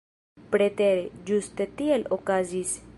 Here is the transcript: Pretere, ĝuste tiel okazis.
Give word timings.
Pretere, 0.55 1.03
ĝuste 1.29 1.69
tiel 1.83 2.11
okazis. 2.19 2.79